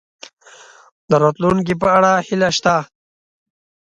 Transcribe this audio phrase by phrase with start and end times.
[1.09, 2.75] د راتلونکي په اړه هیله شته؟